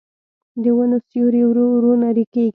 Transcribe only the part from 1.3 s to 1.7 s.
ورو